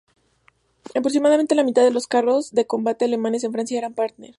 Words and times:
Aproximadamente 0.95 1.53
la 1.53 1.63
mitad 1.63 1.83
de 1.83 1.91
los 1.91 2.07
carros 2.07 2.49
de 2.53 2.65
combate 2.65 3.05
alemanes 3.05 3.43
en 3.43 3.51
Francia 3.51 3.77
eran 3.77 3.93
Panther. 3.93 4.29